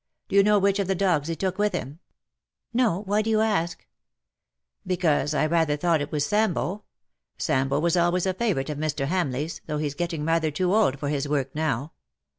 Do 0.29 0.35
you 0.35 0.41
know 0.41 0.57
which 0.57 0.79
of 0.79 0.87
the 0.87 0.95
dogs 0.95 1.27
he 1.27 1.35
took 1.35 1.59
with 1.59 1.73
him 1.73 1.91
T'" 1.91 1.99
No. 2.79 3.01
Why 3.03 3.21
do 3.21 3.29
you 3.29 3.39
ask 3.41 3.77
V" 3.81 3.85
Because 4.95 5.35
I 5.35 5.45
rather 5.45 5.77
thought 5.77 6.01
it 6.01 6.11
was 6.11 6.25
Sambo. 6.25 6.85
Sambo 7.37 7.79
was 7.79 7.95
always 7.95 8.25
a 8.25 8.33
favourite 8.33 8.71
of 8.71 8.79
Mr. 8.79 9.05
Hamleigh^s, 9.05 9.61
thougli 9.67 9.85
he^s 9.85 9.95
getting 9.95 10.25
rather 10.25 10.49
too 10.49 10.73
old 10.73 10.99
for 10.99 11.09
his 11.09 11.27
work 11.27 11.53
now. 11.53 11.93